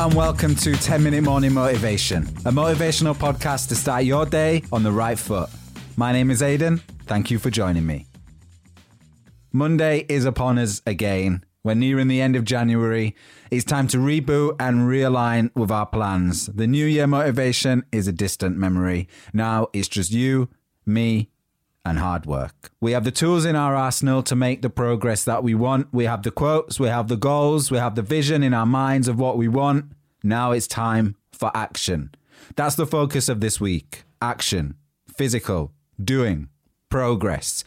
And 0.00 0.14
welcome 0.14 0.54
to 0.54 0.72
10 0.72 1.02
Minute 1.02 1.24
Morning 1.24 1.52
Motivation, 1.52 2.22
a 2.46 2.50
motivational 2.50 3.14
podcast 3.14 3.68
to 3.68 3.74
start 3.74 4.04
your 4.04 4.24
day 4.24 4.62
on 4.72 4.82
the 4.82 4.90
right 4.90 5.18
foot. 5.18 5.50
My 5.94 6.10
name 6.10 6.30
is 6.30 6.40
Aidan. 6.40 6.78
Thank 7.04 7.30
you 7.30 7.38
for 7.38 7.50
joining 7.50 7.84
me. 7.84 8.06
Monday 9.52 10.06
is 10.08 10.24
upon 10.24 10.58
us 10.58 10.80
again. 10.86 11.44
We're 11.62 11.74
nearing 11.74 12.08
the 12.08 12.22
end 12.22 12.34
of 12.34 12.46
January. 12.46 13.14
It's 13.50 13.66
time 13.66 13.88
to 13.88 13.98
reboot 13.98 14.56
and 14.58 14.88
realign 14.88 15.50
with 15.54 15.70
our 15.70 15.84
plans. 15.84 16.46
The 16.46 16.66
new 16.66 16.86
year 16.86 17.06
motivation 17.06 17.84
is 17.92 18.08
a 18.08 18.12
distant 18.12 18.56
memory. 18.56 19.06
Now 19.34 19.68
it's 19.74 19.88
just 19.88 20.12
you, 20.12 20.48
me, 20.86 21.28
and 21.84 21.98
hard 21.98 22.26
work. 22.26 22.70
We 22.80 22.92
have 22.92 23.04
the 23.04 23.10
tools 23.10 23.44
in 23.44 23.56
our 23.56 23.74
arsenal 23.74 24.22
to 24.24 24.36
make 24.36 24.62
the 24.62 24.70
progress 24.70 25.24
that 25.24 25.42
we 25.42 25.54
want. 25.54 25.88
We 25.92 26.04
have 26.04 26.22
the 26.22 26.30
quotes, 26.30 26.78
we 26.78 26.88
have 26.88 27.08
the 27.08 27.16
goals, 27.16 27.70
we 27.70 27.78
have 27.78 27.94
the 27.94 28.02
vision 28.02 28.42
in 28.42 28.54
our 28.54 28.66
minds 28.66 29.08
of 29.08 29.18
what 29.18 29.36
we 29.36 29.48
want. 29.48 29.92
Now 30.22 30.52
it's 30.52 30.66
time 30.66 31.16
for 31.32 31.50
action. 31.54 32.10
That's 32.56 32.74
the 32.74 32.86
focus 32.86 33.28
of 33.28 33.40
this 33.40 33.60
week 33.60 34.04
action, 34.22 34.74
physical, 35.08 35.72
doing, 36.02 36.48
progress. 36.90 37.64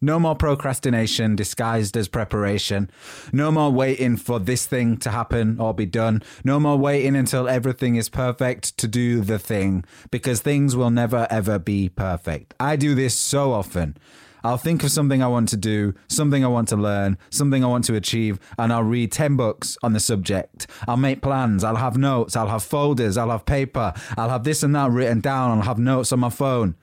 No 0.00 0.18
more 0.18 0.34
procrastination 0.34 1.36
disguised 1.36 1.96
as 1.96 2.08
preparation. 2.08 2.90
No 3.32 3.50
more 3.50 3.70
waiting 3.70 4.16
for 4.16 4.38
this 4.38 4.66
thing 4.66 4.96
to 4.98 5.10
happen 5.10 5.58
or 5.60 5.72
be 5.74 5.86
done. 5.86 6.22
No 6.44 6.60
more 6.60 6.76
waiting 6.76 7.16
until 7.16 7.48
everything 7.48 7.96
is 7.96 8.08
perfect 8.08 8.76
to 8.78 8.88
do 8.88 9.20
the 9.20 9.38
thing 9.38 9.84
because 10.10 10.40
things 10.40 10.76
will 10.76 10.90
never 10.90 11.26
ever 11.30 11.58
be 11.58 11.88
perfect. 11.88 12.54
I 12.60 12.76
do 12.76 12.94
this 12.94 13.14
so 13.14 13.52
often. 13.52 13.96
I'll 14.44 14.58
think 14.58 14.84
of 14.84 14.92
something 14.92 15.24
I 15.24 15.26
want 15.26 15.48
to 15.48 15.56
do, 15.56 15.94
something 16.06 16.44
I 16.44 16.48
want 16.48 16.68
to 16.68 16.76
learn, 16.76 17.18
something 17.30 17.64
I 17.64 17.66
want 17.66 17.84
to 17.86 17.96
achieve, 17.96 18.38
and 18.56 18.72
I'll 18.72 18.84
read 18.84 19.10
10 19.10 19.34
books 19.34 19.76
on 19.82 19.92
the 19.92 19.98
subject. 19.98 20.68
I'll 20.86 20.96
make 20.96 21.20
plans, 21.20 21.64
I'll 21.64 21.74
have 21.74 21.98
notes, 21.98 22.36
I'll 22.36 22.46
have 22.46 22.62
folders, 22.62 23.16
I'll 23.16 23.30
have 23.30 23.44
paper, 23.44 23.92
I'll 24.16 24.28
have 24.28 24.44
this 24.44 24.62
and 24.62 24.72
that 24.76 24.92
written 24.92 25.20
down, 25.20 25.50
I'll 25.50 25.64
have 25.64 25.80
notes 25.80 26.12
on 26.12 26.20
my 26.20 26.30
phone. 26.30 26.76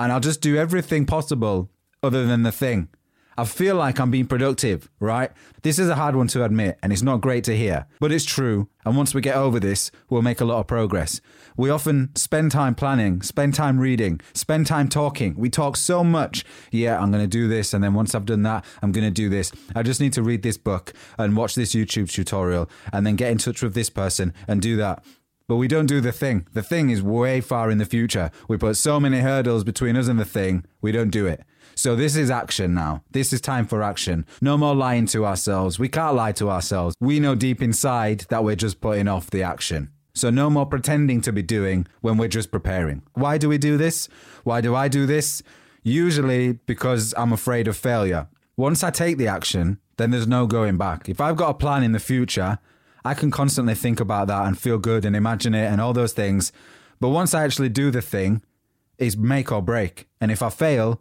And 0.00 0.12
I'll 0.12 0.18
just 0.18 0.40
do 0.40 0.56
everything 0.56 1.06
possible 1.06 1.70
other 2.06 2.24
than 2.24 2.42
the 2.42 2.52
thing. 2.52 2.88
I 3.38 3.44
feel 3.44 3.76
like 3.76 4.00
I'm 4.00 4.10
being 4.10 4.26
productive, 4.26 4.88
right? 4.98 5.30
This 5.60 5.78
is 5.78 5.90
a 5.90 5.94
hard 5.94 6.16
one 6.16 6.28
to 6.28 6.42
admit, 6.42 6.78
and 6.82 6.90
it's 6.90 7.02
not 7.02 7.20
great 7.20 7.44
to 7.44 7.56
hear, 7.56 7.86
but 8.00 8.10
it's 8.10 8.24
true. 8.24 8.70
And 8.86 8.96
once 8.96 9.12
we 9.12 9.20
get 9.20 9.36
over 9.36 9.60
this, 9.60 9.90
we'll 10.08 10.22
make 10.22 10.40
a 10.40 10.46
lot 10.46 10.60
of 10.60 10.66
progress. 10.66 11.20
We 11.54 11.68
often 11.68 12.16
spend 12.16 12.52
time 12.52 12.74
planning, 12.74 13.20
spend 13.20 13.52
time 13.52 13.78
reading, 13.78 14.20
spend 14.32 14.66
time 14.66 14.88
talking. 14.88 15.34
We 15.36 15.50
talk 15.50 15.76
so 15.76 16.02
much. 16.02 16.46
Yeah, 16.70 16.98
I'm 16.98 17.10
going 17.10 17.24
to 17.24 17.28
do 17.28 17.46
this. 17.46 17.74
And 17.74 17.84
then 17.84 17.92
once 17.92 18.14
I've 18.14 18.24
done 18.24 18.42
that, 18.44 18.64
I'm 18.80 18.92
going 18.92 19.06
to 19.06 19.10
do 19.10 19.28
this. 19.28 19.52
I 19.74 19.82
just 19.82 20.00
need 20.00 20.14
to 20.14 20.22
read 20.22 20.42
this 20.42 20.56
book 20.56 20.94
and 21.18 21.36
watch 21.36 21.56
this 21.56 21.74
YouTube 21.74 22.10
tutorial 22.10 22.70
and 22.90 23.06
then 23.06 23.16
get 23.16 23.32
in 23.32 23.38
touch 23.38 23.62
with 23.62 23.74
this 23.74 23.90
person 23.90 24.32
and 24.48 24.62
do 24.62 24.76
that. 24.76 25.04
But 25.48 25.56
we 25.56 25.68
don't 25.68 25.86
do 25.86 26.00
the 26.00 26.12
thing. 26.12 26.46
The 26.54 26.62
thing 26.62 26.90
is 26.90 27.02
way 27.02 27.40
far 27.40 27.70
in 27.70 27.78
the 27.78 27.84
future. 27.84 28.30
We 28.48 28.56
put 28.56 28.76
so 28.76 28.98
many 28.98 29.20
hurdles 29.20 29.62
between 29.62 29.96
us 29.96 30.08
and 30.08 30.18
the 30.18 30.24
thing, 30.24 30.64
we 30.80 30.90
don't 30.90 31.10
do 31.10 31.26
it. 31.26 31.44
So 31.76 31.94
this 31.94 32.16
is 32.16 32.30
action 32.30 32.74
now. 32.74 33.04
This 33.10 33.32
is 33.32 33.40
time 33.40 33.66
for 33.66 33.82
action. 33.82 34.24
No 34.40 34.56
more 34.56 34.74
lying 34.74 35.06
to 35.06 35.26
ourselves. 35.26 35.78
We 35.78 35.88
can't 35.88 36.16
lie 36.16 36.32
to 36.32 36.50
ourselves. 36.50 36.96
We 37.00 37.20
know 37.20 37.34
deep 37.34 37.62
inside 37.62 38.20
that 38.30 38.42
we're 38.42 38.56
just 38.56 38.80
putting 38.80 39.08
off 39.08 39.30
the 39.30 39.42
action. 39.42 39.90
So 40.14 40.30
no 40.30 40.48
more 40.48 40.64
pretending 40.64 41.20
to 41.20 41.32
be 41.32 41.42
doing 41.42 41.86
when 42.00 42.16
we're 42.16 42.28
just 42.28 42.50
preparing. 42.50 43.02
Why 43.12 43.36
do 43.36 43.50
we 43.50 43.58
do 43.58 43.76
this? 43.76 44.08
Why 44.42 44.62
do 44.62 44.74
I 44.74 44.88
do 44.88 45.04
this? 45.04 45.42
Usually 45.82 46.54
because 46.54 47.12
I'm 47.16 47.32
afraid 47.32 47.68
of 47.68 47.76
failure. 47.76 48.26
Once 48.56 48.82
I 48.82 48.90
take 48.90 49.18
the 49.18 49.28
action, 49.28 49.78
then 49.98 50.10
there's 50.10 50.26
no 50.26 50.46
going 50.46 50.78
back. 50.78 51.10
If 51.10 51.20
I've 51.20 51.36
got 51.36 51.50
a 51.50 51.54
plan 51.54 51.82
in 51.82 51.92
the 51.92 51.98
future, 51.98 52.58
I 53.06 53.14
can 53.14 53.30
constantly 53.30 53.76
think 53.76 54.00
about 54.00 54.26
that 54.26 54.46
and 54.46 54.58
feel 54.58 54.78
good 54.78 55.04
and 55.04 55.14
imagine 55.14 55.54
it 55.54 55.70
and 55.70 55.80
all 55.80 55.92
those 55.92 56.12
things. 56.12 56.52
But 57.00 57.10
once 57.10 57.34
I 57.34 57.44
actually 57.44 57.68
do 57.68 57.92
the 57.92 58.02
thing, 58.02 58.42
it's 58.98 59.16
make 59.16 59.52
or 59.52 59.62
break. 59.62 60.08
And 60.20 60.32
if 60.32 60.42
I 60.42 60.50
fail, 60.50 61.00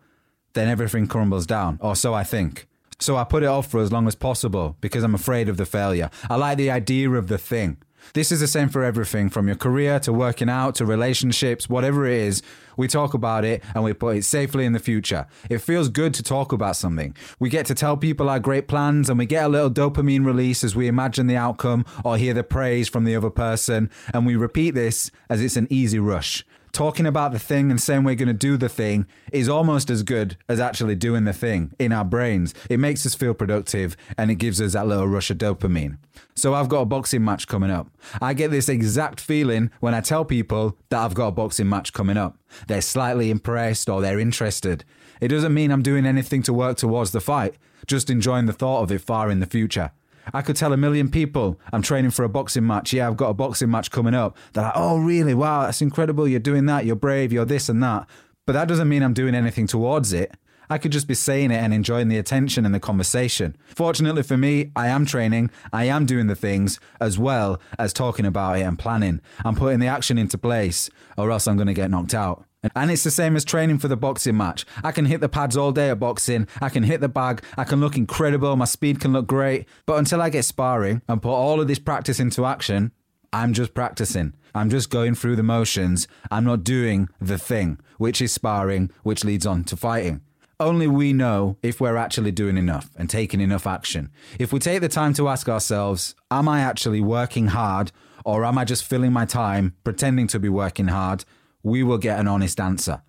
then 0.53 0.69
everything 0.69 1.07
crumbles 1.07 1.47
down, 1.47 1.79
or 1.81 1.95
so 1.95 2.13
I 2.13 2.23
think. 2.23 2.67
So 2.99 3.17
I 3.17 3.23
put 3.23 3.41
it 3.41 3.47
off 3.47 3.67
for 3.67 3.81
as 3.81 3.91
long 3.91 4.07
as 4.07 4.15
possible 4.15 4.77
because 4.81 5.03
I'm 5.03 5.15
afraid 5.15 5.49
of 5.49 5.57
the 5.57 5.65
failure. 5.65 6.11
I 6.29 6.35
like 6.35 6.57
the 6.57 6.69
idea 6.69 7.09
of 7.09 7.27
the 7.27 7.39
thing. 7.39 7.77
This 8.13 8.31
is 8.31 8.39
the 8.39 8.47
same 8.47 8.69
for 8.69 8.83
everything 8.83 9.29
from 9.29 9.47
your 9.47 9.55
career 9.55 9.99
to 10.01 10.13
working 10.13 10.49
out 10.49 10.75
to 10.75 10.85
relationships, 10.85 11.69
whatever 11.69 12.05
it 12.05 12.19
is. 12.19 12.41
We 12.77 12.88
talk 12.88 13.13
about 13.13 13.45
it 13.45 13.63
and 13.73 13.83
we 13.83 13.93
put 13.93 14.17
it 14.17 14.25
safely 14.25 14.66
in 14.66 14.73
the 14.73 14.79
future. 14.79 15.27
It 15.49 15.59
feels 15.59 15.89
good 15.89 16.13
to 16.15 16.23
talk 16.23 16.51
about 16.51 16.75
something. 16.75 17.15
We 17.39 17.49
get 17.49 17.65
to 17.67 17.75
tell 17.75 17.97
people 17.97 18.29
our 18.29 18.39
great 18.39 18.67
plans 18.67 19.09
and 19.09 19.17
we 19.17 19.25
get 19.25 19.45
a 19.45 19.49
little 19.49 19.71
dopamine 19.71 20.25
release 20.25 20.63
as 20.63 20.75
we 20.75 20.88
imagine 20.88 21.27
the 21.27 21.38
outcome 21.38 21.85
or 22.03 22.17
hear 22.17 22.33
the 22.33 22.44
praise 22.44 22.89
from 22.89 23.05
the 23.05 23.15
other 23.15 23.29
person. 23.29 23.89
And 24.13 24.25
we 24.25 24.35
repeat 24.35 24.71
this 24.71 25.11
as 25.29 25.41
it's 25.41 25.55
an 25.55 25.67
easy 25.69 25.99
rush 25.99 26.45
talking 26.75 27.06
about 27.06 27.31
the 27.31 27.40
thing 27.40 27.72
and 27.72 27.80
saying 27.80 28.03
we're 28.03 28.16
going 28.16 28.28
to 28.28 28.34
do 28.34 28.58
the 28.58 28.68
thing 28.68 29.08
is 29.31 29.47
almost 29.47 29.90
as 29.90 30.03
good 30.03 30.36
as 30.50 30.59
actually 30.59 30.94
doing 30.94 31.24
the 31.24 31.31
thing 31.31 31.72
in 31.80 31.94
our 31.94 32.03
brains. 32.03 32.53
It 32.69 32.80
makes 32.80 33.06
us 33.06 33.16
feel 33.16 33.34
productive 33.34 33.96
and 34.18 34.30
it 34.30 34.36
gives 34.36 34.59
us 34.59 34.74
that 34.74 34.86
little 34.86 35.08
rush 35.08 35.31
of 35.31 35.38
dopamine. 35.38 35.97
So 36.36 36.53
I've 36.53 36.68
got 36.68 36.81
a 36.81 36.86
boxing 36.86 37.24
match 37.24 37.47
coming 37.47 37.72
up. 37.72 37.88
I 38.22 38.34
get 38.34 38.52
this 38.52 38.68
exact 38.68 39.22
feeling 39.22 39.72
when 39.80 39.94
I 39.94 40.02
tell 40.02 40.25
people 40.25 40.78
that 40.90 41.00
I've 41.00 41.13
got 41.13 41.28
a 41.28 41.31
boxing 41.31 41.69
match 41.69 41.94
coming 41.94 42.18
up. 42.18 42.38
They're 42.68 42.81
slightly 42.81 43.31
impressed 43.31 43.88
or 43.88 44.01
they're 44.01 44.19
interested. 44.19 44.83
It 45.21 45.30
doesn't 45.30 45.54
mean 45.54 45.71
I'm 45.71 45.81
doing 45.81 46.06
anything 46.06 46.44
to 46.44 46.54
work 46.54 46.75
towards 46.75 47.12
the 47.12 47.21
fight, 47.21 47.56
just 47.88 48.10
enjoying 48.10 48.48
the 48.48 48.54
thought 48.54 48.83
of 48.83 48.92
it 48.92 49.00
far 49.00 49.31
in 49.31 49.39
the 49.39 49.45
future. 49.45 49.92
I 50.33 50.42
could 50.42 50.56
tell 50.56 50.74
a 50.74 50.77
million 50.77 51.10
people 51.10 51.60
I'm 51.72 51.81
training 51.81 52.12
for 52.12 52.24
a 52.24 52.30
boxing 52.30 52.66
match. 52.66 52.94
Yeah, 52.94 53.07
I've 53.07 53.18
got 53.18 53.30
a 53.30 53.33
boxing 53.33 53.72
match 53.72 53.92
coming 53.92 54.13
up. 54.13 54.38
They're 54.54 54.63
like, 54.63 54.74
oh, 54.75 54.98
really? 54.98 55.33
Wow, 55.33 55.63
that's 55.63 55.81
incredible. 55.81 56.27
You're 56.27 56.39
doing 56.39 56.66
that. 56.66 56.86
You're 56.86 56.95
brave. 56.95 57.31
You're 57.31 57.45
this 57.45 57.69
and 57.69 57.81
that. 57.83 58.07
But 58.45 58.54
that 58.54 58.68
doesn't 58.68 58.89
mean 58.89 59.04
I'm 59.04 59.13
doing 59.13 59.36
anything 59.36 59.68
towards 59.68 60.13
it. 60.13 60.36
I 60.69 60.77
could 60.77 60.92
just 60.92 61.07
be 61.07 61.13
saying 61.13 61.51
it 61.51 61.57
and 61.57 61.74
enjoying 61.74 62.07
the 62.07 62.18
attention 62.18 62.66
and 62.66 62.74
the 62.74 62.80
conversation. 62.80 63.56
Fortunately 63.75 64.24
for 64.24 64.38
me, 64.38 64.72
I 64.75 64.88
am 64.88 65.06
training, 65.06 65.51
I 65.72 65.86
am 65.86 66.06
doing 66.06 66.28
the 66.28 66.36
things 66.36 66.80
as 67.00 67.19
well 67.19 67.62
as 67.78 67.94
talking 67.94 68.25
about 68.25 68.57
it 68.57 68.63
and 68.63 68.80
planning. 68.80 69.21
I'm 69.44 69.56
putting 69.56 69.80
the 69.80 69.88
action 69.88 70.18
into 70.18 70.38
place, 70.38 70.89
or 71.18 71.30
else 71.31 71.48
I'm 71.48 71.56
going 71.56 71.68
to 71.68 71.74
get 71.74 71.92
knocked 71.92 72.16
out. 72.16 72.45
And 72.75 72.91
it's 72.91 73.03
the 73.03 73.12
same 73.12 73.35
as 73.35 73.45
training 73.45 73.79
for 73.79 73.88
the 73.88 73.97
boxing 73.97 74.38
match. 74.38 74.65
I 74.83 74.91
can 74.91 75.06
hit 75.06 75.21
the 75.21 75.29
pads 75.29 75.57
all 75.57 75.71
day 75.71 75.89
at 75.89 76.00
boxing. 76.00 76.47
I 76.62 76.69
can 76.69 76.83
hit 76.83 77.01
the 77.01 77.09
bag. 77.09 77.44
I 77.57 77.63
can 77.63 77.79
look 77.79 77.97
incredible. 77.97 78.56
My 78.56 78.65
speed 78.65 79.00
can 79.00 79.13
look 79.13 79.27
great. 79.27 79.67
But 79.85 80.00
until 80.00 80.21
I 80.21 80.29
get 80.29 80.45
sparring 80.45 81.01
and 81.07 81.21
put 81.21 81.33
all 81.33 81.62
of 81.62 81.67
this 81.67 81.79
practice 81.79 82.19
into 82.19 82.45
action, 82.45 82.91
I'm 83.33 83.53
just 83.53 83.73
practicing. 83.73 84.33
I'm 84.53 84.69
just 84.69 84.89
going 84.89 85.15
through 85.15 85.35
the 85.35 85.44
motions. 85.44 86.07
I'm 86.31 86.45
not 86.45 86.63
doing 86.63 87.09
the 87.19 87.38
thing, 87.38 87.79
which 87.97 88.21
is 88.21 88.31
sparring, 88.31 88.89
which 89.03 89.25
leads 89.25 89.45
on 89.45 89.65
to 89.65 89.75
fighting. 89.75 90.21
Only 90.57 90.88
we 90.88 91.11
know 91.11 91.57
if 91.61 91.81
we're 91.81 91.97
actually 91.97 92.31
doing 92.31 92.56
enough 92.56 92.89
and 92.95 93.09
taking 93.09 93.41
enough 93.41 93.68
action. 93.68 94.09
If 94.39 94.53
we 94.53 94.59
take 94.59 94.79
the 94.79 94.88
time 94.88 95.13
to 95.15 95.27
ask 95.27 95.50
ourselves, 95.50 96.15
am 96.31 96.47
I 96.47 96.61
actually 96.61 97.01
working 97.01 97.47
hard 97.47 97.91
or 98.23 98.45
am 98.45 98.57
I 98.57 98.63
just 98.63 98.85
filling 98.85 99.11
my 99.11 99.25
time 99.25 99.75
pretending 99.83 100.27
to 100.27 100.39
be 100.39 100.47
working 100.47 100.88
hard? 100.88 101.25
We 101.65 101.81
will 101.81 101.97
get 101.97 102.19
an 102.19 102.27
honest 102.27 102.59
answer. 102.59 103.01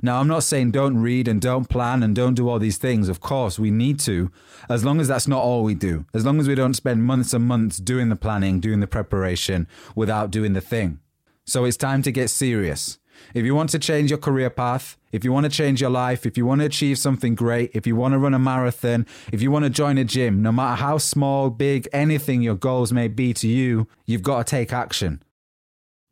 Now, 0.00 0.20
I'm 0.20 0.28
not 0.28 0.44
saying 0.44 0.70
don't 0.70 1.02
read 1.02 1.26
and 1.26 1.40
don't 1.40 1.68
plan 1.68 2.04
and 2.04 2.14
don't 2.14 2.34
do 2.34 2.48
all 2.48 2.60
these 2.60 2.78
things. 2.78 3.08
Of 3.08 3.20
course, 3.20 3.58
we 3.58 3.72
need 3.72 3.98
to, 4.00 4.30
as 4.68 4.84
long 4.84 5.00
as 5.00 5.08
that's 5.08 5.26
not 5.26 5.42
all 5.42 5.64
we 5.64 5.74
do. 5.74 6.06
As 6.14 6.24
long 6.24 6.38
as 6.38 6.46
we 6.46 6.54
don't 6.54 6.74
spend 6.74 7.02
months 7.02 7.34
and 7.34 7.44
months 7.44 7.78
doing 7.78 8.10
the 8.10 8.16
planning, 8.16 8.60
doing 8.60 8.78
the 8.78 8.86
preparation 8.86 9.66
without 9.96 10.30
doing 10.30 10.52
the 10.52 10.60
thing. 10.60 11.00
So 11.44 11.64
it's 11.64 11.76
time 11.76 12.02
to 12.02 12.12
get 12.12 12.30
serious. 12.30 13.00
If 13.34 13.44
you 13.44 13.56
want 13.56 13.70
to 13.70 13.80
change 13.80 14.10
your 14.10 14.18
career 14.20 14.48
path, 14.48 14.96
if 15.10 15.24
you 15.24 15.32
want 15.32 15.44
to 15.44 15.50
change 15.50 15.80
your 15.80 15.90
life, 15.90 16.24
if 16.24 16.36
you 16.38 16.46
want 16.46 16.60
to 16.60 16.66
achieve 16.66 16.98
something 16.98 17.34
great, 17.34 17.72
if 17.74 17.84
you 17.84 17.96
want 17.96 18.12
to 18.12 18.18
run 18.18 18.34
a 18.34 18.38
marathon, 18.38 19.06
if 19.32 19.42
you 19.42 19.50
want 19.50 19.64
to 19.64 19.70
join 19.70 19.98
a 19.98 20.04
gym, 20.04 20.40
no 20.40 20.52
matter 20.52 20.76
how 20.80 20.98
small, 20.98 21.50
big, 21.50 21.88
anything 21.92 22.42
your 22.42 22.54
goals 22.54 22.92
may 22.92 23.08
be 23.08 23.32
to 23.34 23.48
you, 23.48 23.88
you've 24.06 24.22
got 24.22 24.46
to 24.46 24.50
take 24.50 24.72
action. 24.72 25.20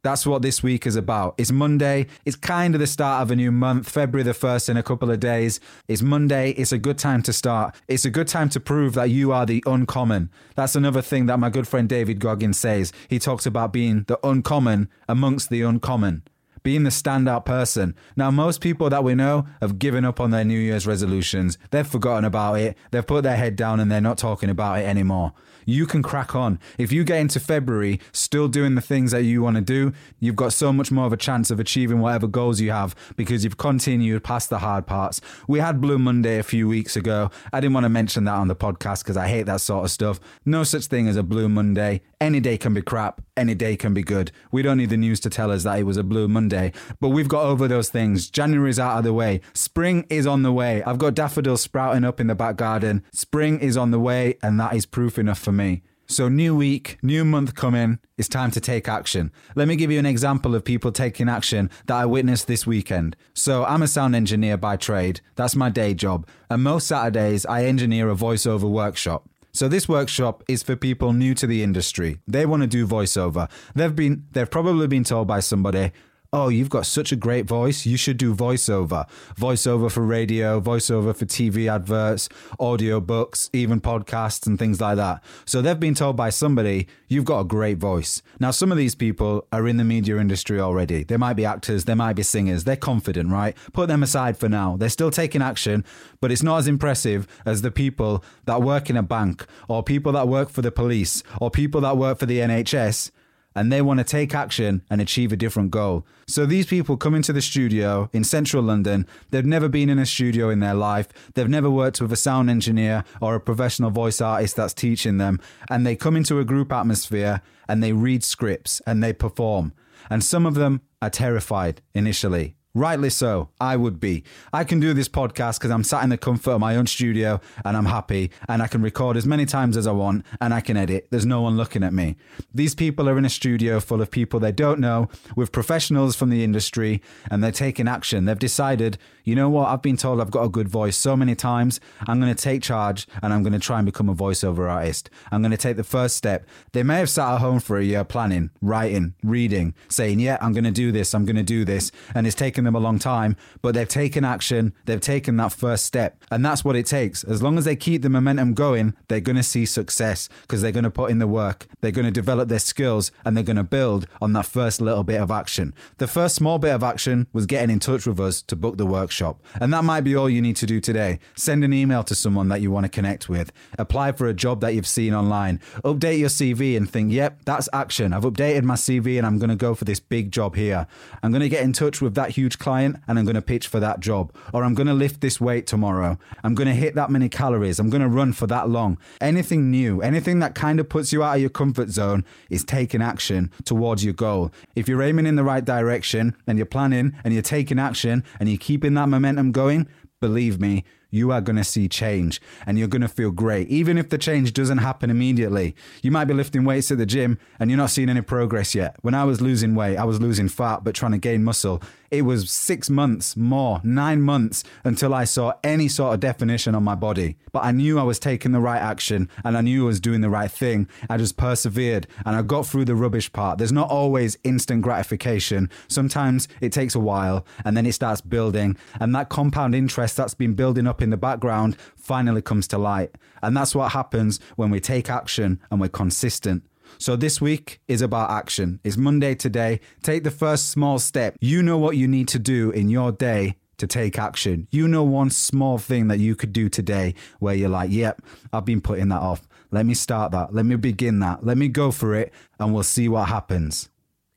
That's 0.03 0.27
what 0.27 0.43
this 0.43 0.65
week 0.65 0.85
is 0.85 0.97
about. 0.97 1.37
It's 1.39 1.53
Monday. 1.53 2.09
It's 2.25 2.35
kind 2.35 2.75
of 2.75 2.81
the 2.81 2.89
start 2.89 3.23
of 3.23 3.31
a 3.31 3.37
new 3.37 3.53
month, 3.53 3.89
February 3.89 4.25
the 4.25 4.33
1st 4.33 4.71
in 4.71 4.77
a 4.77 4.83
couple 4.83 5.13
of 5.13 5.21
days. 5.21 5.61
It's 5.87 6.03
Monday. 6.03 6.51
It's 6.51 6.73
a 6.73 6.79
good 6.79 6.99
time 6.99 7.23
to 7.23 7.33
start. 7.33 7.77
It's 7.87 8.05
a 8.05 8.11
good 8.11 8.27
time 8.27 8.49
to 8.49 8.59
prove 8.59 8.95
that 8.95 9.11
you 9.11 9.31
are 9.31 9.47
the 9.47 9.63
uncommon. 9.65 10.31
That's 10.57 10.75
another 10.75 11.03
thing 11.03 11.27
that 11.27 11.39
my 11.39 11.51
good 11.51 11.69
friend 11.69 11.89
David 11.89 12.19
Goggins 12.19 12.59
says. 12.59 12.93
He 13.07 13.21
talks 13.21 13.47
about 13.47 13.73
being 13.73 14.03
the 14.09 14.19
uncommon 14.27 14.89
amongst 15.09 15.51
the 15.51 15.63
uncommon 15.63 16.23
being 16.63 16.85
the 16.85 16.91
standout 16.91 17.45
person. 17.45 17.95
Now, 18.17 18.31
most 18.31 18.61
people 18.61 18.89
that 18.91 19.05
we 19.05 19.15
know 19.15 19.47
have 19.61 19.79
given 19.79 20.05
up 20.05 20.21
on 20.21 20.31
their 20.31 20.45
New 20.45 20.59
Year's 20.59 20.87
resolutions. 20.87 21.59
They've 21.71 21.87
forgotten 21.87 22.25
about 22.25 22.55
it. 22.61 22.77
They've 22.91 23.07
put 23.07 23.25
their 23.25 23.37
head 23.37 23.57
down 23.57 23.81
and 23.81 23.91
they're 23.91 24.01
not 24.01 24.19
talking 24.19 24.51
about 24.51 24.81
it 24.81 24.85
anymore. 24.85 25.33
You 25.65 25.87
can 25.87 26.03
crack 26.03 26.35
on. 26.35 26.59
If 26.79 26.93
you 26.93 27.05
get 27.05 27.21
into 27.21 27.39
February 27.41 28.01
still 28.13 28.49
doing 28.49 28.75
the 28.75 28.81
things 28.81 29.13
that 29.13 29.23
you 29.23 29.43
want 29.43 29.57
to 29.57 29.63
do, 29.63 29.93
you've 30.19 30.37
got 30.37 30.53
so 30.53 30.73
much 30.73 30.91
more 30.91 31.07
of 31.07 31.13
a 31.13 31.17
chance 31.17 31.51
of 31.51 31.61
achieving 31.61 32.01
whatever 32.01 32.27
goals 32.27 32.61
you 32.61 32.71
have 32.71 32.95
because 33.17 33.45
you've 33.45 33.59
continued 33.59 34.25
past 34.25 34.51
the 34.51 34.59
hard 34.59 34.87
parts. 34.87 35.21
We 35.47 35.61
had 35.61 35.81
Blue 35.81 35.99
Monday 35.99 36.39
a 36.39 36.43
few 36.43 36.69
weeks 36.69 36.97
ago. 36.97 37.31
I 37.53 37.61
didn't 37.61 37.75
want 37.75 37.85
to 37.85 37.91
mention 37.91 38.25
that 38.25 38.35
on 38.35 38.49
the 38.49 38.57
podcast 38.57 39.05
because 39.05 39.17
I 39.17 39.29
hate 39.29 39.47
that 39.47 39.61
sort 39.61 39.85
of 39.85 39.91
stuff. 39.91 40.21
No 40.45 40.65
such 40.65 40.87
thing 40.87 41.09
as 41.09 41.17
a 41.17 41.23
Blue 41.23 41.49
Monday. 41.49 42.03
Any 42.21 42.41
day 42.41 42.57
can 42.57 42.75
be 42.75 42.83
crap, 42.83 43.21
any 43.37 43.55
day 43.55 43.77
can 43.77 43.95
be 43.95 44.03
good. 44.03 44.31
We 44.53 44.63
don't 44.63 44.79
need 44.79 44.91
the 44.91 44.97
news 44.97 45.21
to 45.21 45.31
tell 45.31 45.51
us 45.51 45.65
that 45.65 45.79
it 45.79 45.85
was 45.85 45.97
a 45.97 46.05
Blue 46.05 46.29
Monday, 46.29 46.52
but 47.01 47.09
we've 47.09 47.29
got 47.29 47.45
over 47.45 47.67
those 47.69 47.89
things. 47.89 48.31
January's 48.31 48.79
out 48.79 48.99
of 48.99 49.05
the 49.05 49.13
way. 49.13 49.41
Spring 49.55 50.07
is 50.09 50.27
on 50.27 50.43
the 50.43 50.53
way. 50.53 50.83
I've 50.85 50.99
got 50.99 51.15
daffodils 51.15 51.63
sprouting 51.63 52.05
up 52.05 52.21
in 52.21 52.27
the 52.27 52.35
back 52.35 52.57
garden. 52.57 53.05
Spring 53.13 53.59
is 53.61 53.77
on 53.77 53.91
the 53.91 54.01
way, 54.01 54.37
and 54.43 54.59
that 54.61 54.75
is 54.75 54.87
proof 54.87 55.19
enough 55.19 55.39
for 55.39 55.53
me. 55.53 55.83
So, 56.07 56.29
new 56.29 56.55
week, 56.55 56.99
new 57.03 57.25
month 57.25 57.55
coming, 57.55 57.99
it's 58.19 58.29
time 58.29 58.51
to 58.51 58.61
take 58.61 58.87
action. 58.87 59.33
Let 59.55 59.67
me 59.67 59.77
give 59.77 59.91
you 59.91 59.99
an 59.99 60.05
example 60.05 60.55
of 60.55 60.63
people 60.65 60.93
taking 60.93 61.29
action 61.29 61.71
that 61.87 61.97
I 61.97 62.05
witnessed 62.05 62.49
this 62.49 62.67
weekend. 62.67 63.17
So, 63.33 63.65
I'm 63.65 63.83
a 63.83 63.89
sound 63.89 64.15
engineer 64.15 64.59
by 64.59 64.77
trade, 64.77 65.23
that's 65.37 65.57
my 65.57 65.71
day 65.71 65.95
job, 65.95 66.27
and 66.51 66.63
most 66.63 66.87
Saturdays 66.87 67.47
I 67.47 67.65
engineer 67.65 68.11
a 68.11 68.15
voiceover 68.15 68.69
workshop. 68.69 69.29
So 69.55 69.69
this 69.69 69.87
workshop 69.87 70.43
is 70.49 70.63
for 70.63 70.77
people 70.77 71.13
new 71.13 71.35
to 71.35 71.47
the 71.47 71.63
industry. 71.63 72.19
They 72.27 72.47
want 72.47 72.63
to 72.63 72.67
do 72.67 72.87
voiceover. 72.87 73.51
They've 73.75 73.95
been 73.95 74.27
they've 74.33 74.51
probably 74.51 74.87
been 74.87 75.05
told 75.05 75.29
by 75.29 75.41
somebody, 75.41 75.93
"Oh, 76.35 76.49
you've 76.49 76.71
got 76.71 76.87
such 76.87 77.13
a 77.13 77.17
great 77.17 77.47
voice. 77.47 77.85
You 77.85 77.99
should 77.99 78.17
do 78.17 78.35
voiceover. 78.35 79.07
Voiceover 79.39 79.91
for 79.91 80.01
radio, 80.01 80.63
voiceover 80.63 81.15
for 81.15 81.27
TV 81.27 81.69
adverts, 81.69 82.29
audio 82.59 83.01
books, 83.01 83.51
even 83.53 83.83
podcasts 83.83 84.47
and 84.47 84.59
things 84.59 84.81
like 84.81 84.97
that." 84.97 85.23
So 85.45 85.61
they've 85.61 85.79
been 85.79 85.95
told 85.95 86.17
by 86.17 86.31
somebody, 86.31 86.87
"You've 87.07 87.27
got 87.27 87.41
a 87.41 87.45
great 87.45 87.77
voice." 87.77 88.23
Now, 88.41 88.51
some 88.51 88.73
of 88.73 88.79
these 88.79 88.95
people 88.95 89.47
are 89.53 89.69
in 89.69 89.77
the 89.77 89.85
media 89.85 90.17
industry 90.17 90.59
already. 90.59 91.05
They 91.05 91.19
might 91.19 91.35
be 91.35 91.45
actors, 91.45 91.85
they 91.85 91.95
might 91.95 92.17
be 92.17 92.23
singers. 92.23 92.65
They're 92.65 92.77
confident, 92.77 93.31
right? 93.31 93.55
Put 93.75 93.89
them 93.89 94.03
aside 94.03 94.39
for 94.39 94.49
now. 94.49 94.77
They're 94.79 94.89
still 94.89 95.11
taking 95.11 95.43
action, 95.43 95.85
but 96.21 96.33
it's 96.33 96.43
not 96.43 96.59
as 96.59 96.67
impressive 96.67 97.27
as 97.45 97.61
the 97.61 97.71
people 97.71 98.25
that 98.47 98.63
work 98.63 98.89
in 98.89 98.97
a 98.97 99.03
bank 99.03 99.45
or 99.69 99.83
people 99.83 100.13
that 100.13 100.29
work 100.29 100.49
for 100.49 100.63
the 100.63 100.73
police 100.73 101.23
or 101.41 101.51
people 101.51 101.83
that 101.83 101.99
work 101.99 102.19
for 102.19 102.27
the 102.27 102.41
NHS 102.41 103.11
and 103.55 103.73
they 103.73 103.83
want 103.83 103.99
to 103.99 104.05
take 104.05 104.35
action 104.35 104.83
and 104.91 105.01
achieve 105.01 105.33
a 105.33 105.37
different 105.37 105.71
goal. 105.71 106.07
So 106.27 106.47
these 106.47 106.67
people 106.67 106.97
come 106.97 107.15
into 107.15 107.33
the 107.33 107.43
studio 107.43 108.09
in 108.13 108.25
central 108.25 108.63
London. 108.63 109.07
They've 109.31 109.45
never 109.45 109.69
been 109.69 109.89
in 109.89 109.99
a 109.99 110.07
studio 110.07 110.51
in 110.51 110.61
their 110.61 110.75
life. 110.75 111.09
They've 111.35 111.49
never 111.49 111.71
worked 111.71 112.01
with 112.01 112.13
a 112.13 112.17
sound 112.17 112.51
engineer 112.51 113.05
or 113.21 113.35
a 113.35 113.41
professional 113.41 113.91
voice 113.91 114.21
artist 114.21 114.57
that's 114.57 114.75
teaching 114.75 115.19
them. 115.19 115.41
And 115.71 115.87
they 115.87 115.97
come 115.97 116.17
into 116.17 116.39
a 116.39 116.45
group 116.45 116.73
atmosphere 116.73 117.43
and 117.69 117.83
they 117.83 117.93
read 117.93 118.25
scripts 118.25 118.81
and 118.87 119.03
they 119.03 119.13
perform. 119.13 119.73
And 120.11 120.25
some 120.25 120.47
of 120.47 120.55
them 120.55 120.83
are 121.01 121.11
terrified 121.11 121.83
initially. 121.95 122.57
Rightly 122.75 123.11
so, 123.11 123.51
I 123.61 123.77
would 123.77 124.01
be. 124.01 124.25
I 124.51 124.65
can 124.65 124.81
do 124.81 124.95
this 124.95 125.09
podcast 125.09 125.59
because 125.59 125.71
I'm 125.71 125.85
sat 125.85 126.05
in 126.05 126.09
the 126.09 126.17
comfort 126.17 126.53
of 126.53 126.61
my 126.61 126.75
own 126.75 126.87
studio 126.87 127.39
and 127.67 127.77
I'm 127.77 127.85
happy 127.85 128.31
and 128.49 128.63
I 128.63 128.67
can 128.67 128.81
record 128.81 129.19
as 129.19 129.27
many 129.27 129.45
times 129.45 129.77
as 129.77 129.87
I 129.87 129.93
want 129.93 130.25
and 130.41 130.55
I 130.55 130.63
can 130.63 130.79
edit. 130.79 131.09
There's 131.11 131.27
no 131.27 131.43
one 131.43 131.59
looking 131.59 131.85
at 131.85 131.93
me. 131.93 132.17
These 132.55 132.75
people 132.75 133.11
are 133.11 133.19
in 133.19 133.27
a 133.27 133.31
studio 133.31 133.79
full 133.79 134.01
of 134.01 134.11
people 134.11 134.41
they 134.41 134.53
don't 134.53 134.81
know, 134.81 135.11
with 135.37 135.53
professionals 135.53 136.17
from 136.17 136.31
the 136.31 136.43
industry, 136.43 137.03
and 137.31 137.45
they're 137.45 137.53
taking 137.53 137.89
action. 137.89 138.25
They've 138.25 138.39
decided, 138.39 138.97
you 139.23 139.35
know 139.35 139.51
what, 139.51 139.69
I've 139.69 139.83
been 139.83 139.99
told 139.99 140.23
I've 140.23 140.31
got 140.31 140.45
a 140.45 140.49
good 140.49 140.69
voice 140.69 140.97
so 140.97 141.15
many 141.15 141.35
times. 141.35 141.79
I'm 142.09 142.21
going 142.21 142.35
to 142.35 142.43
take 142.43 142.63
charge 142.63 143.07
and 143.23 143.35
I'm 143.35 143.43
going 143.43 143.53
to 143.53 143.59
try 143.59 143.81
and 143.81 143.85
become 143.85 144.09
a 144.09 144.15
voiceover 144.15 144.71
artist. 144.71 145.11
I'm 145.31 145.43
going 145.43 145.51
to 145.51 145.59
take 145.59 145.77
the 145.77 145.85
first 145.85 146.17
step. 146.17 146.47
They 146.73 146.83
may 146.83 147.01
have 147.01 147.11
sat 147.11 147.35
at 147.35 147.41
home 147.41 147.61
for 147.61 147.77
a 147.77 147.85
year 147.85 148.03
planning, 148.03 148.49
writing, 148.63 149.13
reading, 149.23 149.75
saying, 149.89 150.21
yeah, 150.21 150.39
I'm 150.41 150.55
going 150.55 150.65
to 150.65 150.71
do 150.71 150.91
this, 150.91 151.15
I'm 151.15 151.27
going 151.27 151.37
to 151.37 151.43
do 151.43 151.67
this. 151.67 151.93
And 152.15 152.27
it's 152.27 152.35
taken 152.35 152.62
them 152.65 152.75
a 152.75 152.81
long 152.81 152.99
time, 152.99 153.37
but 153.61 153.75
they've 153.75 153.89
taken 153.89 154.25
action, 154.25 154.75
they've 154.85 155.01
taken 155.01 155.37
that 155.37 155.53
first 155.53 155.85
step. 155.85 156.23
And 156.31 156.45
that's 156.45 156.65
what 156.65 156.77
it 156.77 156.87
takes. 156.87 157.25
As 157.25 157.43
long 157.43 157.59
as 157.59 157.65
they 157.65 157.77
keep 157.77 158.03
the 158.03 158.09
momentum 158.09 158.55
going, 158.55 158.95
they're 159.09 159.21
going 159.21 159.37
to 159.37 159.43
see 159.43 159.67
success 159.67 160.29
because 160.43 160.63
they're 160.63 160.73
going 160.73 160.85
to 160.85 160.91
put 160.91 161.11
in 161.11 161.19
the 161.19 161.27
work, 161.27 161.67
they're 161.81 161.91
going 161.91 162.07
to 162.07 162.13
develop 162.13 162.49
their 162.49 162.59
skills, 162.59 163.11
and 163.25 163.37
they're 163.37 163.45
going 163.45 163.57
to 163.57 163.65
build 163.65 164.07
on 164.21 164.33
that 164.35 164.47
first 164.47 164.81
little 164.81 165.05
bit 165.05 165.21
of 165.21 165.31
action. 165.31 165.75
The 165.99 166.07
first 166.07 166.35
small 166.35 166.59
bit 166.59 166.75
of 166.75 166.83
action 166.83 167.27
was 167.33 167.47
getting 167.47 167.71
in 167.71 167.81
touch 167.81 168.07
with 168.07 168.21
us 168.21 168.43
to 168.43 168.57
book 168.57 168.77
the 168.77 168.87
workshop. 168.87 169.41
And 169.61 169.73
that 169.73 169.85
might 169.85 170.03
be 170.03 170.15
all 170.15 170.29
you 170.29 170.43
need 170.43 170.57
to 170.57 170.67
do 170.67 170.81
today. 170.81 171.19
Send 171.35 171.65
an 171.65 171.73
email 171.73 172.05
to 172.05 172.15
someone 172.15 172.49
that 172.49 172.61
you 172.61 172.71
want 172.71 172.85
to 172.85 172.91
connect 172.91 173.29
with, 173.29 173.53
apply 173.79 174.13
for 174.13 174.27
a 174.27 174.35
job 174.35 174.61
that 174.61 174.75
you've 174.75 174.87
seen 174.87 175.15
online, 175.15 175.61
update 175.85 176.19
your 176.19 176.29
CV 176.29 176.77
and 176.77 176.91
think, 176.91 177.13
yep, 177.13 177.41
that's 177.45 177.69
action. 177.73 178.13
I've 178.13 178.23
updated 178.23 178.63
my 178.63 178.75
CV 178.75 179.19
and 179.19 179.27
I'm 179.27 179.39
going 179.39 179.51
to 179.51 179.57
go 179.57 179.75
for 179.75 179.85
this 179.85 180.01
big 180.01 180.31
job 180.33 180.55
here. 180.57 180.87
I'm 181.23 181.31
going 181.31 181.43
to 181.43 181.49
get 181.49 181.63
in 181.63 181.73
touch 181.73 182.01
with 182.01 182.15
that 182.15 182.31
huge 182.31 182.52
client 182.59 182.97
and 183.07 183.19
I'm 183.19 183.25
going 183.25 183.35
to 183.35 183.43
pitch 183.43 183.69
for 183.69 183.81
that 183.81 184.01
job. 184.01 184.35
Or 184.53 184.65
I'm 184.65 184.75
going 184.75 184.87
to 184.87 184.95
lift 184.95 185.21
this 185.21 185.41
weight 185.41 185.67
tomorrow. 185.67 186.19
I'm 186.43 186.55
going 186.55 186.69
to 186.69 186.75
hit 186.75 186.95
that 186.95 187.11
many 187.11 187.29
calories. 187.29 187.79
I'm 187.79 187.91
going 187.91 188.03
to 188.03 188.09
run 188.09 188.33
for 188.33 188.47
that 188.49 188.69
long. 188.69 188.99
Anything 189.21 189.71
new, 189.71 190.01
anything 190.03 190.39
that 190.41 190.55
kind 190.55 190.81
of 190.81 190.89
puts 190.89 191.13
you 191.13 191.23
out 191.23 191.37
of 191.37 191.41
your 191.41 191.51
comfort 191.51 191.91
zone 191.91 192.25
is 192.51 192.65
taking 192.65 193.03
action 193.03 193.51
towards 193.65 194.05
your 194.05 194.15
goal. 194.15 194.53
If 194.75 194.89
you're 194.89 195.03
aiming 195.03 195.27
in 195.27 195.37
the 195.37 195.45
right 195.45 195.65
direction 195.65 196.37
and 196.47 196.59
you're 196.59 196.67
planning 196.67 197.15
and 197.25 197.33
you're 197.33 197.43
taking 197.43 197.79
action 197.79 198.25
and 198.39 198.49
you're 198.49 198.59
keeping 198.59 198.95
that 198.95 199.09
momentum 199.09 199.53
going, 199.53 199.89
believe 200.21 200.61
me, 200.61 200.85
you 201.13 201.31
are 201.31 201.41
going 201.41 201.57
to 201.57 201.65
see 201.65 201.89
change 201.89 202.41
and 202.67 202.79
you're 202.79 202.89
going 202.89 203.03
to 203.03 203.09
feel 203.09 203.31
great. 203.31 203.69
Even 203.69 203.99
if 203.99 204.09
the 204.09 204.19
change 204.19 204.53
doesn't 204.53 204.79
happen 204.79 205.11
immediately, 205.11 205.77
you 206.03 206.11
might 206.11 206.25
be 206.25 206.35
lifting 206.35 206.65
weights 206.65 206.91
at 206.91 206.99
the 206.99 207.07
gym 207.07 207.39
and 207.61 207.71
you're 207.71 207.77
not 207.77 207.91
seeing 207.91 208.09
any 208.09 208.23
progress 208.23 208.75
yet. 208.75 208.97
When 209.03 209.15
I 209.15 209.25
was 209.25 209.41
losing 209.41 209.75
weight, 209.75 209.99
I 209.99 210.05
was 210.05 210.21
losing 210.21 210.49
fat 210.49 210.83
but 210.83 210.95
trying 210.95 211.13
to 211.13 211.19
gain 211.19 211.45
muscle. 211.45 211.83
It 212.13 212.27
was 212.27 212.51
six 212.51 212.91
months 212.91 213.39
more, 213.39 213.81
nine 213.83 214.21
months 214.21 214.65
until 214.85 215.15
I 215.15 215.25
saw 215.25 215.55
any 215.65 215.89
sort 215.89 216.13
of 216.13 216.21
definition 216.21 216.75
on 216.75 216.85
my 216.85 216.95
body. 216.95 217.39
But 217.53 217.65
I 217.65 217.71
knew 217.71 217.99
I 217.99 218.03
was 218.03 218.19
taking 218.19 218.53
the 218.53 218.61
right 218.61 218.83
action 218.83 219.31
and 219.43 219.57
I 219.57 219.63
knew 219.63 219.85
I 219.85 219.87
was 219.87 219.99
doing 219.99 220.21
the 220.21 220.29
right 220.29 220.51
thing. 220.51 220.91
I 221.09 221.17
just 221.17 221.39
persevered 221.39 222.07
and 222.27 222.37
I 222.37 222.43
got 222.43 222.67
through 222.67 222.85
the 222.85 222.95
rubbish 222.95 223.33
part. 223.33 223.57
There's 223.57 223.73
not 223.73 223.89
always 223.89 224.37
instant 224.45 224.83
gratification. 224.83 225.71
Sometimes 225.89 226.49
it 226.61 226.71
takes 226.71 226.95
a 226.95 227.01
while 227.01 227.47
and 227.65 227.75
then 227.79 227.87
it 227.87 227.93
starts 227.93 228.21
building. 228.21 228.77
And 229.01 229.15
that 229.15 229.31
compound 229.31 229.75
interest 229.75 230.19
that's 230.19 230.35
been 230.35 230.53
building 230.53 230.87
up 230.87 231.01
in 231.01 231.09
the 231.09 231.17
background 231.17 231.79
finally 231.97 232.43
comes 232.43 232.69
to 232.69 232.79
light. 232.79 233.13
And 233.41 233.57
that's 233.57 233.75
what 233.75 233.93
happens 233.93 234.39
when 234.57 234.69
we 234.69 234.81
take 234.81 235.09
action 235.09 235.61
and 235.71 235.81
we're 235.81 235.89
consistent. 235.89 236.63
So 236.99 237.17
this 237.17 237.41
week 237.41 237.81
is 237.89 238.03
about 238.03 238.31
action. 238.31 238.81
It's 238.85 238.97
Monday 238.97 239.35
today. 239.35 239.81
Take 240.03 240.25
the 240.25 240.31
first 240.31 240.71
small 240.71 240.99
step. 240.99 241.37
You 241.41 241.63
know 241.63 241.79
what 241.79 241.97
you 241.97 242.07
need 242.09 242.29
to 242.29 242.39
do 242.39 242.71
in 242.71 242.89
your 242.89 243.13
day 243.13 243.57
to 243.79 243.87
take 243.87 244.19
action. 244.19 244.69
You 244.71 244.87
know 244.87 245.03
one 245.03 245.31
small 245.31 245.79
thing 245.79 246.09
that 246.09 246.19
you 246.19 246.37
could 246.37 246.53
do 246.53 246.69
today 246.69 247.15
where 247.41 247.55
you're 247.55 247.69
like, 247.69 247.91
yep, 247.91 248.23
I've 248.53 248.65
been 248.65 248.81
putting 248.81 249.09
that 249.09 249.21
off. 249.21 249.49
Let 249.71 249.87
me 249.87 249.95
start 249.95 250.33
that. 250.33 250.55
Let 250.55 250.67
me 250.67 250.77
begin 250.77 251.19
that. 251.21 251.45
Let 251.45 251.59
me 251.59 251.69
go 251.69 251.91
for 251.91 252.15
it 252.15 252.33
and 252.61 252.73
we'll 252.73 252.83
see 252.85 253.09
what 253.09 253.29
happens. 253.29 253.89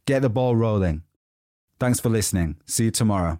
Get 0.05 0.21
the 0.21 0.29
ball 0.29 0.55
rolling. 0.55 1.03
Thanks 1.79 1.99
for 1.99 2.09
listening. 2.09 2.55
See 2.65 2.85
you 2.85 2.91
tomorrow. 2.91 3.39